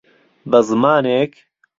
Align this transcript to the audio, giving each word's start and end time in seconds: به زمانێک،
به 0.49 0.59
زمانێک، 0.67 1.33